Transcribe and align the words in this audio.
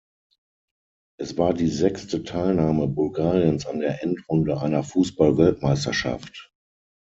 Es 1.19 1.37
war 1.37 1.53
die 1.53 1.67
sechste 1.67 2.23
Teilnahme 2.23 2.87
Bulgariens 2.87 3.67
an 3.67 3.81
der 3.81 4.01
Endrunde 4.01 4.59
einer 4.59 4.81
Fußball-Weltmeisterschaft. 4.81 6.51